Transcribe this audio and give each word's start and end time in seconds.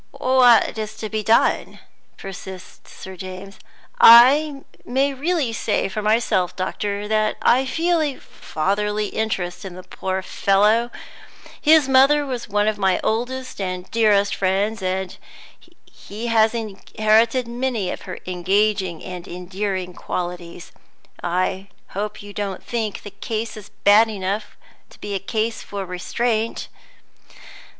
"What 0.17 0.79
is 0.79 0.97
to 0.97 1.09
be 1.09 1.21
done?" 1.21 1.77
persists 2.17 2.91
Sir 2.91 3.15
James. 3.15 3.59
"I 3.99 4.63
may 4.83 5.13
really 5.13 5.53
say 5.53 5.89
for 5.89 6.01
myself, 6.01 6.55
doctor, 6.55 7.07
that 7.07 7.37
I 7.39 7.67
feel 7.67 8.01
a 8.01 8.15
fatherly 8.15 9.09
interest 9.09 9.63
in 9.63 9.75
the 9.75 9.83
poor 9.83 10.23
fellow. 10.23 10.89
His 11.61 11.87
mother 11.87 12.25
was 12.25 12.49
one 12.49 12.67
of 12.67 12.79
my 12.79 12.99
oldest 13.03 13.61
and 13.61 13.91
dearest 13.91 14.33
friends, 14.35 14.81
and 14.81 15.15
he 15.85 16.25
has 16.33 16.55
inherited 16.55 17.47
many 17.47 17.91
of 17.91 18.01
her 18.09 18.17
engaging 18.25 19.03
and 19.03 19.27
endearing 19.27 19.93
qualities. 19.93 20.71
I 21.21 21.67
hope 21.89 22.23
you 22.23 22.33
don't 22.33 22.63
think 22.63 23.03
the 23.03 23.11
case 23.11 23.55
is 23.55 23.69
bad 23.83 24.07
enough 24.09 24.57
to 24.89 24.99
be 24.99 25.13
a 25.13 25.19
case 25.19 25.61
for 25.61 25.85
restraint?" 25.85 26.69